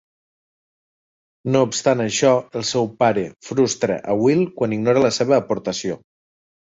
[1.55, 6.01] No obstant això, el seu pare frustra a Will quan ignora la seva aportació.